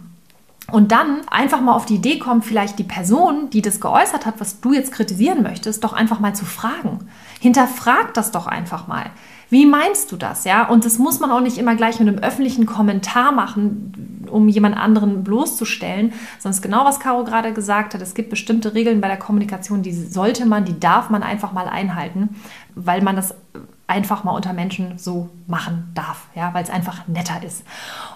[0.73, 4.41] Und dann einfach mal auf die Idee kommt, vielleicht die Person, die das geäußert hat,
[4.41, 7.07] was du jetzt kritisieren möchtest, doch einfach mal zu fragen.
[7.41, 9.11] Hinterfrag das doch einfach mal.
[9.55, 10.43] Wie meinst du das?
[10.43, 14.49] Ja, und das muss man auch nicht immer gleich mit einem öffentlichen Kommentar machen, um
[14.49, 18.03] jemand anderen bloßzustellen, sondern genau, was Caro gerade gesagt hat.
[18.03, 21.69] Es gibt bestimmte Regeln bei der Kommunikation, die sollte man, die darf man einfach mal
[21.69, 22.31] einhalten,
[22.75, 23.33] weil man das
[23.87, 27.63] einfach mal unter Menschen so machen darf, ja, weil es einfach netter ist.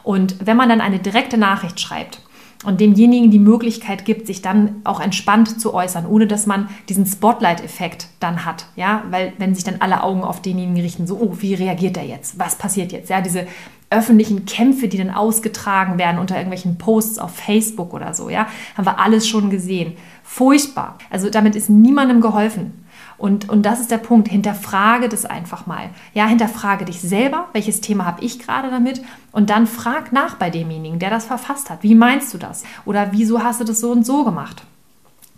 [0.02, 2.20] Und wenn man dann eine direkte Nachricht schreibt,
[2.64, 7.06] und demjenigen die Möglichkeit gibt, sich dann auch entspannt zu äußern, ohne dass man diesen
[7.06, 11.36] Spotlight-Effekt dann hat, ja, weil wenn sich dann alle Augen auf denjenigen richten, so, oh,
[11.38, 12.38] wie reagiert er jetzt?
[12.38, 13.10] Was passiert jetzt?
[13.10, 13.46] Ja, diese
[13.90, 18.84] öffentlichen Kämpfe, die dann ausgetragen werden unter irgendwelchen Posts auf Facebook oder so, ja, haben
[18.84, 19.94] wir alles schon gesehen.
[20.22, 20.98] Furchtbar.
[21.10, 22.84] Also damit ist niemandem geholfen.
[23.18, 24.28] Und, und das ist der Punkt.
[24.28, 25.90] Hinterfrage das einfach mal.
[26.14, 27.48] Ja, hinterfrage dich selber.
[27.52, 29.02] Welches Thema habe ich gerade damit?
[29.32, 31.82] Und dann frag nach bei demjenigen, der das verfasst hat.
[31.82, 32.62] Wie meinst du das?
[32.84, 34.62] Oder wieso hast du das so und so gemacht?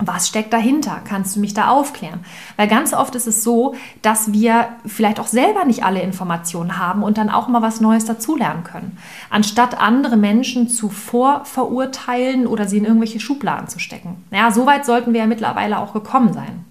[0.03, 1.01] Was steckt dahinter?
[1.05, 2.21] Kannst du mich da aufklären?
[2.57, 7.03] Weil ganz oft ist es so, dass wir vielleicht auch selber nicht alle Informationen haben
[7.03, 8.97] und dann auch mal was Neues dazulernen können.
[9.29, 14.25] Anstatt andere Menschen zuvor verurteilen oder sie in irgendwelche Schubladen zu stecken.
[14.31, 16.64] Ja, so weit sollten wir ja mittlerweile auch gekommen sein.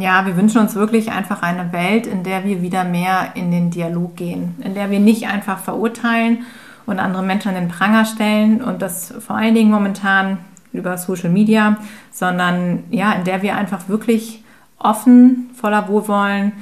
[0.00, 3.70] Ja, wir wünschen uns wirklich einfach eine Welt, in der wir wieder mehr in den
[3.70, 6.44] Dialog gehen, in der wir nicht einfach verurteilen
[6.86, 10.38] und andere Menschen an den Pranger stellen und das vor allen Dingen momentan
[10.72, 11.76] über Social Media,
[12.10, 14.44] sondern ja, in der wir einfach wirklich
[14.78, 16.52] offen, voller Wohlwollen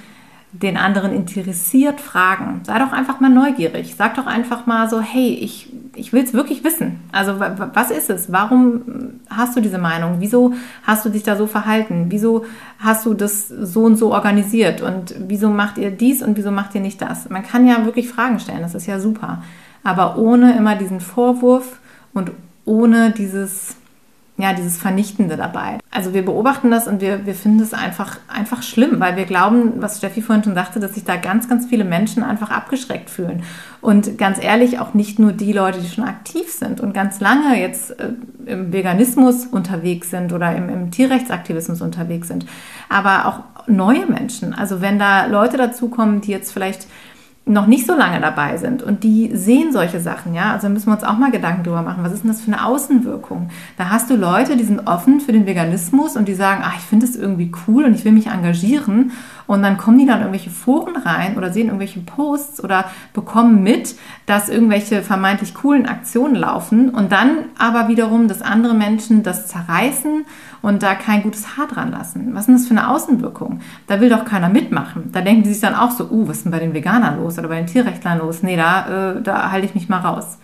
[0.62, 2.61] den anderen interessiert fragen.
[2.64, 3.95] Sei doch einfach mal neugierig.
[3.97, 7.01] Sag doch einfach mal so, hey, ich, ich will es wirklich wissen.
[7.12, 8.33] Also was ist es?
[8.33, 10.16] Warum hast du diese Meinung?
[10.21, 12.07] Wieso hast du dich da so verhalten?
[12.09, 12.45] Wieso
[12.79, 14.83] hast du das so und so organisiert?
[14.83, 17.29] Und wieso macht ihr dies und wieso macht ihr nicht das?
[17.29, 19.42] Man kann ja wirklich Fragen stellen, das ist ja super.
[19.83, 21.79] Aber ohne immer diesen Vorwurf
[22.12, 22.33] und
[22.64, 23.77] ohne dieses
[24.38, 25.79] ja, dieses Vernichtende dabei.
[25.90, 29.81] Also wir beobachten das und wir, wir finden es einfach, einfach schlimm, weil wir glauben,
[29.81, 33.42] was Steffi vorhin schon sagte, dass sich da ganz, ganz viele Menschen einfach abgeschreckt fühlen.
[33.81, 37.59] Und ganz ehrlich, auch nicht nur die Leute, die schon aktiv sind und ganz lange
[37.59, 38.11] jetzt äh,
[38.44, 42.44] im Veganismus unterwegs sind oder im, im Tierrechtsaktivismus unterwegs sind,
[42.90, 44.53] aber auch neue Menschen.
[44.53, 46.87] Also wenn da Leute dazukommen, die jetzt vielleicht
[47.48, 50.94] noch nicht so lange dabei sind und die sehen solche Sachen, ja, also müssen wir
[50.94, 53.50] uns auch mal Gedanken drüber machen, was ist denn das für eine Außenwirkung?
[53.78, 56.82] Da hast du Leute, die sind offen für den Veganismus und die sagen, ach, ich
[56.82, 59.12] finde es irgendwie cool und ich will mich engagieren
[59.46, 63.96] und dann kommen die dann irgendwelche Foren rein oder sehen irgendwelche Posts oder bekommen mit,
[64.26, 70.26] dass irgendwelche vermeintlich coolen Aktionen laufen und dann aber wiederum, dass andere Menschen das zerreißen
[70.62, 72.35] und da kein gutes Haar dran lassen.
[72.35, 73.61] Was ist denn das für eine Außenwirkung?
[73.87, 75.11] Da will doch keiner mitmachen.
[75.12, 77.38] Da denken die sich dann auch so, uh, was ist denn bei den Veganern los
[77.38, 78.42] oder bei den Tierrechtlern los?
[78.42, 80.38] Nee, da, äh, da halte ich mich mal raus.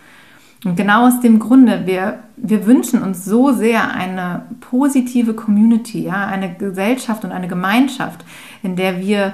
[0.63, 6.25] Und genau aus dem Grunde, wir, wir wünschen uns so sehr eine positive Community, ja,
[6.27, 8.23] eine Gesellschaft und eine Gemeinschaft,
[8.61, 9.33] in der wir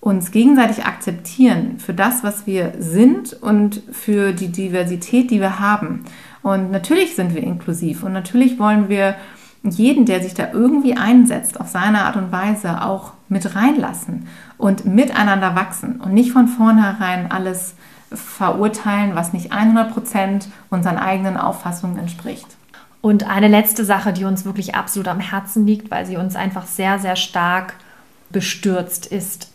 [0.00, 6.04] uns gegenseitig akzeptieren für das, was wir sind und für die Diversität, die wir haben.
[6.42, 9.14] Und natürlich sind wir inklusiv und natürlich wollen wir
[9.62, 14.86] jeden, der sich da irgendwie einsetzt, auf seine Art und Weise auch mit reinlassen und
[14.86, 17.74] miteinander wachsen und nicht von vornherein alles
[18.12, 22.46] verurteilen, was nicht 100 Prozent unseren eigenen Auffassungen entspricht.
[23.00, 26.66] Und eine letzte Sache, die uns wirklich absolut am Herzen liegt, weil sie uns einfach
[26.66, 27.74] sehr, sehr stark
[28.30, 29.50] bestürzt, ist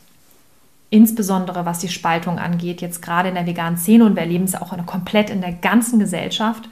[0.89, 4.56] insbesondere was die Spaltung angeht, jetzt gerade in der veganen Szene und wir erleben es
[4.56, 6.70] auch komplett in der ganzen Gesellschaft,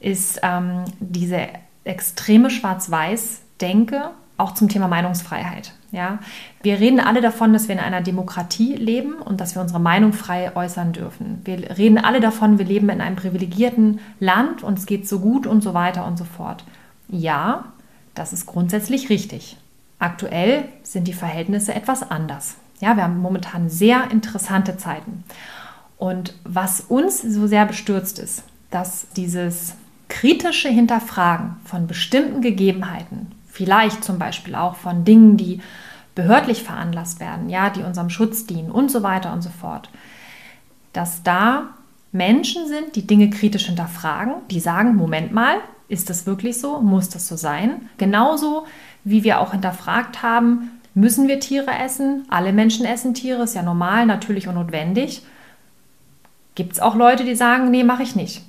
[0.00, 1.48] ist ähm, diese
[1.84, 5.72] extreme Schwarz-Weiß-Denke auch zum Thema Meinungsfreiheit.
[5.92, 6.20] Ja,
[6.62, 10.14] wir reden alle davon, dass wir in einer Demokratie leben und dass wir unsere Meinung
[10.14, 11.42] frei äußern dürfen.
[11.44, 15.46] Wir reden alle davon, wir leben in einem privilegierten Land und es geht so gut
[15.46, 16.64] und so weiter und so fort.
[17.08, 17.66] Ja,
[18.14, 19.58] das ist grundsätzlich richtig.
[19.98, 22.56] Aktuell sind die Verhältnisse etwas anders.
[22.80, 25.24] Ja, wir haben momentan sehr interessante Zeiten.
[25.98, 29.74] Und was uns so sehr bestürzt ist, dass dieses
[30.08, 35.60] kritische Hinterfragen von bestimmten Gegebenheiten, vielleicht zum Beispiel auch von Dingen, die
[36.14, 39.90] behördlich veranlasst werden, ja, die unserem Schutz dienen und so weiter und so fort,
[40.92, 41.68] dass da
[42.12, 45.56] Menschen sind, die Dinge kritisch hinterfragen, die sagen, Moment mal,
[45.88, 46.80] ist das wirklich so?
[46.80, 47.88] Muss das so sein?
[47.98, 48.66] Genauso
[49.04, 52.26] wie wir auch hinterfragt haben, müssen wir Tiere essen?
[52.28, 55.22] Alle Menschen essen Tiere, ist ja normal, natürlich und notwendig.
[56.54, 58.42] Gibt es auch Leute, die sagen, nee, mache ich nicht.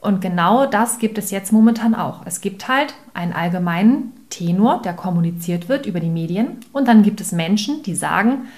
[0.00, 2.22] Und genau das gibt es jetzt momentan auch.
[2.24, 6.58] Es gibt halt einen allgemeinen Tenor, der kommuniziert wird über die Medien.
[6.72, 8.48] Und dann gibt es Menschen, die sagen,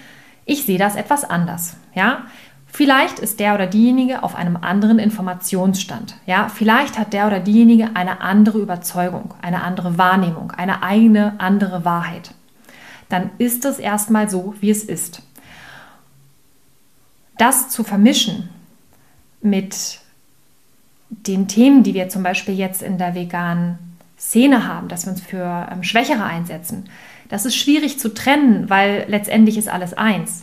[0.44, 1.76] ich sehe das etwas anders.
[1.94, 2.24] Ja,
[2.72, 6.14] Vielleicht ist der oder diejenige auf einem anderen Informationsstand.
[6.26, 11.84] Ja, vielleicht hat der oder diejenige eine andere Überzeugung, eine andere Wahrnehmung, eine eigene andere
[11.84, 12.32] Wahrheit.
[13.08, 15.22] Dann ist es erstmal so, wie es ist.
[17.38, 18.50] Das zu vermischen
[19.42, 20.00] mit
[21.10, 23.78] den Themen, die wir zum Beispiel jetzt in der veganen
[24.18, 26.88] Szene haben, dass wir uns für ähm, Schwächere einsetzen,
[27.28, 30.42] das ist schwierig zu trennen, weil letztendlich ist alles eins.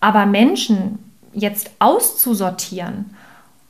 [0.00, 0.98] Aber Menschen
[1.32, 3.14] jetzt auszusortieren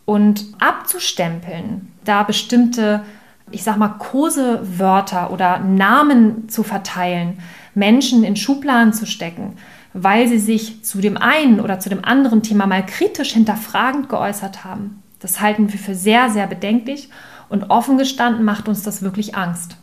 [0.05, 3.03] und abzustempeln, da bestimmte,
[3.51, 7.39] ich sag mal, Kosewörter oder Namen zu verteilen,
[7.75, 9.57] Menschen in Schubladen zu stecken,
[9.93, 14.65] weil sie sich zu dem einen oder zu dem anderen Thema mal kritisch hinterfragend geäußert
[14.65, 17.09] haben, das halten wir für sehr, sehr bedenklich
[17.49, 19.77] und offen gestanden macht uns das wirklich Angst.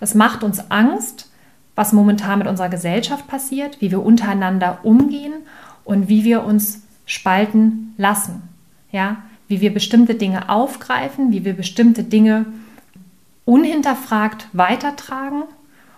[0.00, 1.30] Es macht uns Angst,
[1.74, 5.34] was momentan mit unserer Gesellschaft passiert, wie wir untereinander umgehen
[5.84, 8.42] und wie wir uns spalten lassen.
[8.90, 12.46] Ja, wie wir bestimmte Dinge aufgreifen, wie wir bestimmte Dinge
[13.44, 15.44] unhinterfragt weitertragen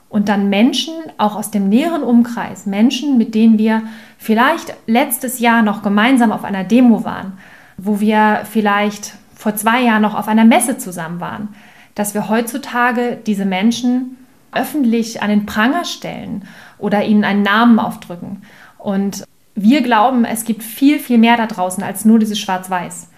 [0.08, 3.82] und dann Menschen, auch aus dem näheren Umkreis, Menschen, mit denen wir
[4.18, 7.38] vielleicht letztes Jahr noch gemeinsam auf einer Demo waren,
[7.82, 11.48] wo wir vielleicht vor zwei Jahren noch auf einer Messe zusammen waren,
[11.94, 14.16] dass wir heutzutage diese Menschen
[14.52, 16.46] öffentlich an den Pranger stellen
[16.78, 18.42] oder ihnen einen Namen aufdrücken.
[18.78, 23.08] Und wir glauben, es gibt viel, viel mehr da draußen als nur dieses Schwarz-Weiß.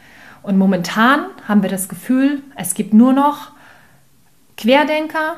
[0.42, 3.52] Und momentan haben wir das Gefühl, es gibt nur noch
[4.56, 5.36] Querdenker,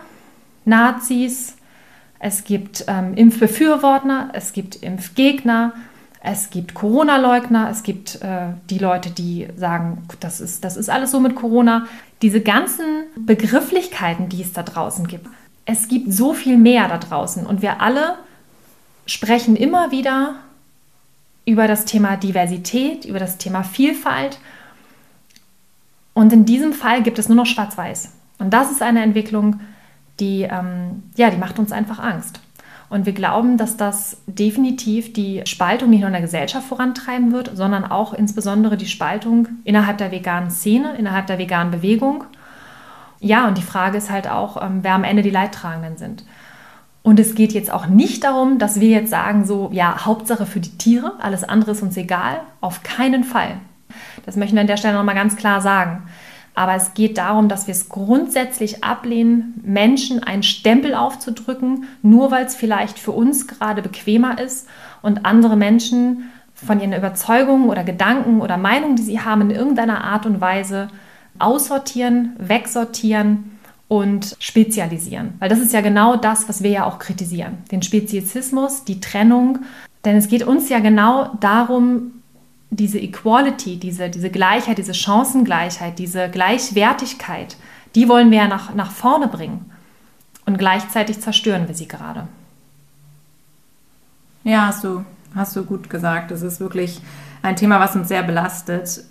[0.64, 1.56] Nazis,
[2.18, 5.74] es gibt ähm, Impfbefürworter, es gibt Impfgegner,
[6.26, 11.10] es gibt Corona-Leugner, es gibt äh, die Leute, die sagen, das ist, das ist alles
[11.10, 11.86] so mit Corona.
[12.22, 15.26] Diese ganzen Begrifflichkeiten, die es da draußen gibt.
[15.66, 18.16] Es gibt so viel mehr da draußen und wir alle
[19.04, 20.36] sprechen immer wieder
[21.44, 24.38] über das Thema Diversität, über das Thema Vielfalt.
[26.14, 28.12] Und in diesem Fall gibt es nur noch Schwarz-Weiß.
[28.38, 29.60] Und das ist eine Entwicklung,
[30.20, 32.40] die, ähm, ja, die macht uns einfach Angst.
[32.88, 37.50] Und wir glauben, dass das definitiv die Spaltung nicht nur in der Gesellschaft vorantreiben wird,
[37.54, 42.24] sondern auch insbesondere die Spaltung innerhalb der veganen Szene, innerhalb der veganen Bewegung.
[43.20, 46.24] Ja, und die Frage ist halt auch, ähm, wer am Ende die Leidtragenden sind.
[47.02, 50.60] Und es geht jetzt auch nicht darum, dass wir jetzt sagen, so, ja, Hauptsache für
[50.60, 52.40] die Tiere, alles andere ist uns egal.
[52.60, 53.56] Auf keinen Fall.
[54.24, 56.04] Das möchten wir an der Stelle nochmal ganz klar sagen.
[56.54, 62.46] Aber es geht darum, dass wir es grundsätzlich ablehnen, Menschen einen Stempel aufzudrücken, nur weil
[62.46, 64.68] es vielleicht für uns gerade bequemer ist
[65.02, 70.04] und andere Menschen von ihren Überzeugungen oder Gedanken oder Meinungen, die sie haben, in irgendeiner
[70.04, 70.88] Art und Weise
[71.40, 75.34] aussortieren, wegsortieren und spezialisieren.
[75.40, 77.58] Weil das ist ja genau das, was wir ja auch kritisieren.
[77.70, 79.60] Den Speziesismus, die Trennung.
[80.04, 82.22] Denn es geht uns ja genau darum,
[82.76, 87.56] diese Equality, diese, diese Gleichheit, diese Chancengleichheit, diese Gleichwertigkeit,
[87.94, 89.70] die wollen wir ja nach, nach vorne bringen.
[90.46, 92.26] Und gleichzeitig zerstören wir sie gerade.
[94.42, 96.30] Ja, hast du, hast du gut gesagt.
[96.30, 97.00] Das ist wirklich
[97.42, 99.04] ein Thema, was uns sehr belastet.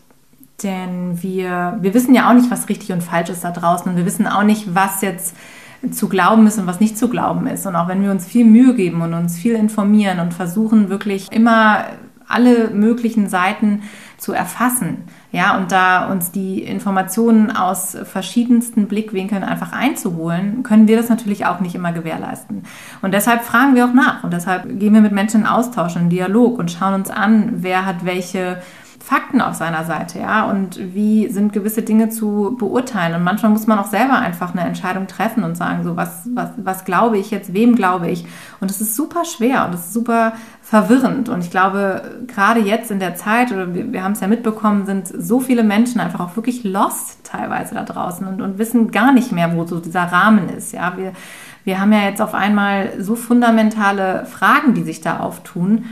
[0.61, 3.91] Denn wir, wir wissen ja auch nicht, was richtig und falsch ist da draußen.
[3.91, 5.35] Und wir wissen auch nicht, was jetzt
[5.91, 7.65] zu glauben ist und was nicht zu glauben ist.
[7.65, 11.31] Und auch wenn wir uns viel Mühe geben und uns viel informieren und versuchen, wirklich
[11.31, 11.85] immer
[12.27, 13.83] alle möglichen Seiten
[14.17, 15.03] zu erfassen.
[15.31, 21.45] Ja, und da uns die Informationen aus verschiedensten Blickwinkeln einfach einzuholen, können wir das natürlich
[21.45, 22.63] auch nicht immer gewährleisten.
[23.01, 26.09] Und deshalb fragen wir auch nach und deshalb gehen wir mit Menschen in Austausch, in
[26.09, 28.61] Dialog und schauen uns an, wer hat welche
[29.05, 33.15] Fakten auf seiner Seite, ja, und wie sind gewisse Dinge zu beurteilen.
[33.15, 36.51] Und manchmal muss man auch selber einfach eine Entscheidung treffen und sagen, so, was, was,
[36.55, 38.25] was glaube ich jetzt, wem glaube ich?
[38.61, 41.27] Und es ist super schwer und es ist super verwirrend.
[41.27, 44.85] Und ich glaube, gerade jetzt in der Zeit, oder wir, wir haben es ja mitbekommen,
[44.85, 49.11] sind so viele Menschen einfach auch wirklich lost teilweise da draußen und, und wissen gar
[49.11, 50.93] nicht mehr, wo so dieser Rahmen ist, ja.
[50.95, 51.11] Wir,
[51.65, 55.85] wir haben ja jetzt auf einmal so fundamentale Fragen, die sich da auftun.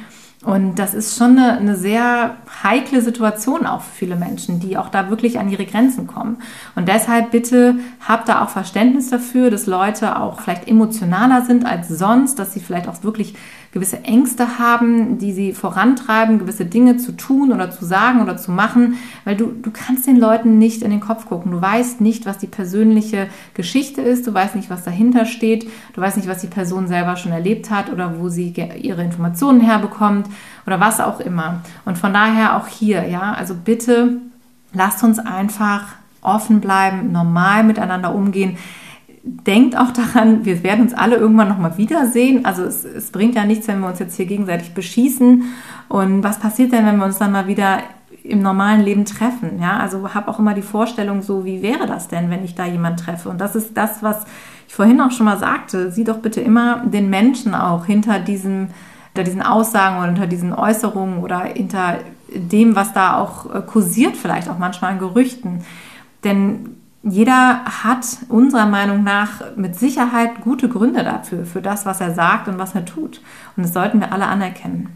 [0.44, 4.90] Und das ist schon eine, eine, sehr heikle Situation auch für viele Menschen, die auch
[4.90, 6.42] da wirklich an ihre Grenzen kommen.
[6.76, 7.76] Und deshalb bitte
[8.08, 12.60] habt da auch Verständnis dafür, dass Leute auch vielleicht emotionaler sind als sonst, dass sie
[12.60, 13.36] vielleicht auch wirklich
[13.72, 18.52] gewisse Ängste haben, die sie vorantreiben, gewisse Dinge zu tun oder zu sagen oder zu
[18.52, 21.52] machen, weil du, du kannst den Leuten nicht in den Kopf gucken.
[21.52, 26.02] Du weißt nicht, was die persönliche Geschichte ist, du weißt nicht, was dahinter steht, du
[26.02, 30.28] weißt nicht, was die Person selber schon erlebt hat oder wo sie ihre Informationen herbekommt
[30.68, 31.62] oder was auch immer.
[31.86, 34.18] Und von daher auch hier, ja, also bitte
[34.74, 38.58] lasst uns einfach offen bleiben, normal miteinander umgehen
[39.24, 42.46] denkt auch daran, wir werden uns alle irgendwann nochmal wiedersehen.
[42.46, 45.44] Also es, es, bringt ja nichts, wenn wir uns jetzt hier gegenseitig beschießen.
[45.90, 47.80] Und was passiert denn, wenn wir uns dann mal wieder
[48.24, 49.60] im normalen Leben treffen?
[49.62, 52.66] Ja, also habe auch immer die Vorstellung so, wie wäre das denn, wenn ich da
[52.66, 53.30] jemanden treffe?
[53.30, 54.26] Und das ist das, was
[54.68, 55.92] ich vorhin auch schon mal sagte.
[55.92, 58.70] Sieh doch bitte immer den Menschen auch hinter diesem,
[59.14, 62.00] hinter diesen Aussagen oder hinter diesen Äußerungen oder hinter
[62.34, 65.64] dem, was da auch kursiert, vielleicht auch manchmal an Gerüchten.
[66.24, 72.14] Denn jeder hat unserer Meinung nach mit Sicherheit gute Gründe dafür, für das, was er
[72.14, 73.22] sagt und was er tut.
[73.58, 74.90] Und das sollten wir alle anerkennen.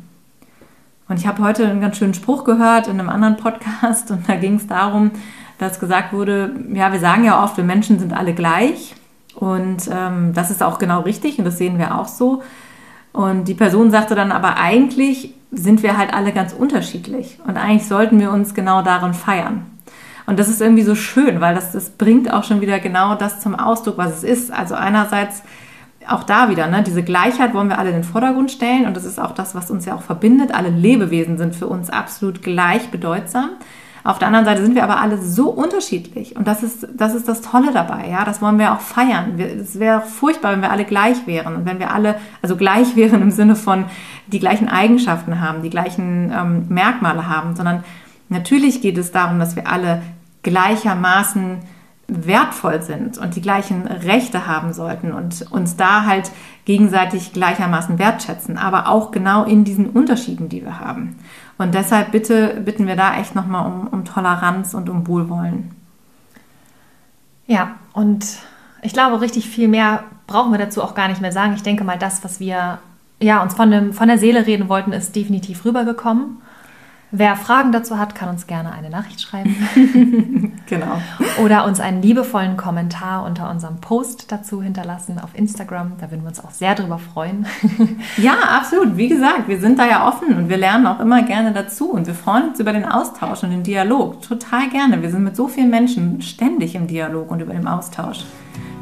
[1.08, 4.36] Und ich habe heute einen ganz schönen Spruch gehört in einem anderen Podcast und da
[4.36, 5.12] ging es darum,
[5.58, 8.96] dass gesagt wurde, ja, wir sagen ja oft, wir Menschen sind alle gleich
[9.36, 12.42] und ähm, das ist auch genau richtig und das sehen wir auch so.
[13.14, 17.88] Und die Person sagte dann aber eigentlich sind wir halt alle ganz unterschiedlich und eigentlich
[17.88, 19.66] sollten wir uns genau darin feiern.
[20.26, 23.42] Und das ist irgendwie so schön, weil das, das bringt auch schon wieder genau das
[23.42, 24.52] zum Ausdruck, was es ist.
[24.52, 25.44] Also einerseits
[26.08, 29.06] auch da wieder, ne, diese Gleichheit wollen wir alle in den Vordergrund stellen und das
[29.06, 30.54] ist auch das, was uns ja auch verbindet.
[30.54, 33.52] Alle Lebewesen sind für uns absolut gleich bedeutsam.
[34.04, 37.28] Auf der anderen Seite sind wir aber alle so unterschiedlich und das ist das, ist
[37.28, 38.08] das Tolle dabei.
[38.08, 39.40] Ja, das wollen wir auch feiern.
[39.40, 43.24] Es wäre furchtbar, wenn wir alle gleich wären und wenn wir alle, also gleich wären
[43.24, 43.86] im Sinne von
[44.28, 47.84] die gleichen Eigenschaften haben, die gleichen ähm, Merkmale haben, sondern
[48.30, 50.04] natürlich geht es darum, dass wir alle
[50.46, 51.58] gleichermaßen
[52.08, 56.32] wertvoll sind und die gleichen Rechte haben sollten und uns da halt
[56.66, 61.16] gegenseitig gleichermaßen wertschätzen, aber auch genau in diesen Unterschieden, die wir haben.
[61.58, 65.72] Und deshalb bitte bitten wir da echt nochmal um, um Toleranz und um Wohlwollen.
[67.48, 68.26] Ja, und
[68.84, 71.54] ich glaube, richtig viel mehr brauchen wir dazu auch gar nicht mehr sagen.
[71.56, 72.80] Ich denke mal, das, was wir
[73.20, 76.38] ja, uns von, dem, von der Seele reden wollten, ist definitiv rübergekommen.
[77.12, 79.56] Wer Fragen dazu hat, kann uns gerne eine Nachricht schreiben.
[80.66, 81.02] genau.
[81.44, 85.94] Oder uns einen liebevollen Kommentar unter unserem Post dazu hinterlassen auf Instagram.
[86.00, 87.46] Da würden wir uns auch sehr drüber freuen.
[88.18, 88.98] ja, absolut.
[88.98, 91.92] Wie gesagt, wir sind da ja offen und wir lernen auch immer gerne dazu.
[91.92, 94.22] Und wir freuen uns über den Austausch und den Dialog.
[94.22, 95.02] Total gerne.
[95.02, 98.26] Wir sind mit so vielen Menschen ständig im Dialog und über den Austausch.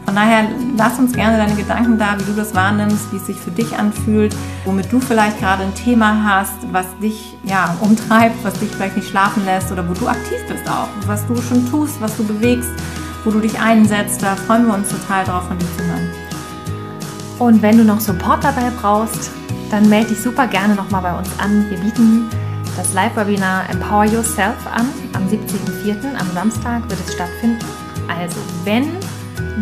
[0.06, 3.38] Von daher lass uns gerne deine Gedanken da, wie du das wahrnimmst, wie es sich
[3.38, 4.36] für dich anfühlt,
[4.66, 9.10] womit du vielleicht gerade ein Thema hast, was dich ja, umtreibt, was dich vielleicht nicht
[9.10, 12.70] schlafen lässt oder wo du aktiv bist auch, was du schon tust, was du bewegst,
[13.24, 14.22] wo du dich einsetzt.
[14.22, 16.10] Da freuen wir uns total drauf, von dir zu hören.
[17.40, 19.32] Und wenn du noch Support dabei brauchst,
[19.72, 21.66] dann melde dich super gerne nochmal bei uns an.
[21.70, 22.30] Wir bieten
[22.78, 24.88] das Live-Webinar Empower Yourself an.
[25.14, 26.16] Am 17.04.
[26.20, 27.60] am Samstag wird es stattfinden.
[28.08, 28.90] Also, wenn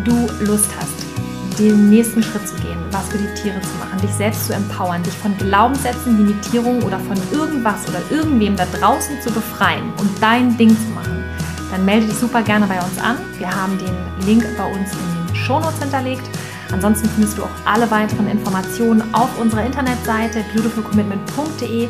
[0.03, 4.11] du Lust hast, den nächsten Schritt zu gehen, was für die Tiere zu machen, dich
[4.11, 9.31] selbst zu empowern, dich von Glaubenssätzen, Limitierungen oder von irgendwas oder irgendwem da draußen zu
[9.31, 11.23] befreien und dein Ding zu machen,
[11.71, 13.17] dann melde dich super gerne bei uns an.
[13.37, 16.23] Wir haben den Link bei uns in den Shownotes hinterlegt.
[16.71, 21.89] Ansonsten findest du auch alle weiteren Informationen auf unserer Internetseite beautifulcommitment.de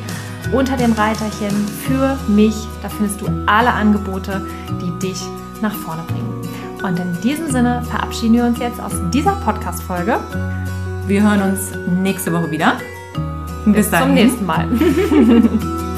[0.52, 2.56] unter dem Reiterchen für mich.
[2.82, 4.45] Da findest du alle Angebote,
[4.82, 5.22] die dich
[5.62, 6.30] nach vorne bringen.
[6.84, 10.19] Und in diesem Sinne verabschieden wir uns jetzt aus dieser Podcast-Folge.
[11.05, 11.71] Wir hören uns
[12.01, 12.77] nächste Woche wieder.
[13.65, 14.67] Bis, Bis zum nächsten Mal.